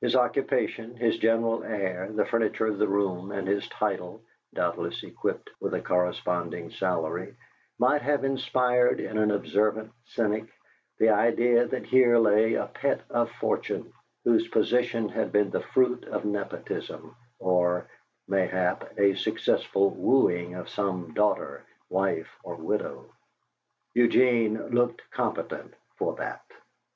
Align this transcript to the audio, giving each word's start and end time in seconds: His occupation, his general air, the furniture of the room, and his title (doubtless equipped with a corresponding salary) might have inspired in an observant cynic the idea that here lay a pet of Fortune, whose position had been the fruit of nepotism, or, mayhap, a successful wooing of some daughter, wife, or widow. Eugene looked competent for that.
His 0.00 0.16
occupation, 0.16 0.96
his 0.96 1.16
general 1.16 1.62
air, 1.62 2.10
the 2.10 2.26
furniture 2.26 2.66
of 2.66 2.78
the 2.78 2.88
room, 2.88 3.30
and 3.30 3.46
his 3.46 3.68
title 3.68 4.20
(doubtless 4.52 5.04
equipped 5.04 5.50
with 5.60 5.74
a 5.74 5.80
corresponding 5.80 6.70
salary) 6.70 7.36
might 7.78 8.02
have 8.02 8.24
inspired 8.24 8.98
in 8.98 9.16
an 9.16 9.30
observant 9.30 9.92
cynic 10.06 10.46
the 10.98 11.10
idea 11.10 11.68
that 11.68 11.86
here 11.86 12.18
lay 12.18 12.54
a 12.54 12.66
pet 12.66 13.02
of 13.10 13.30
Fortune, 13.30 13.92
whose 14.24 14.48
position 14.48 15.08
had 15.08 15.30
been 15.30 15.50
the 15.50 15.62
fruit 15.62 16.04
of 16.06 16.24
nepotism, 16.24 17.14
or, 17.38 17.86
mayhap, 18.26 18.98
a 18.98 19.14
successful 19.14 19.90
wooing 19.90 20.56
of 20.56 20.68
some 20.68 21.14
daughter, 21.14 21.64
wife, 21.88 22.34
or 22.42 22.56
widow. 22.56 23.04
Eugene 23.94 24.70
looked 24.70 25.08
competent 25.12 25.74
for 25.96 26.16
that. 26.16 26.42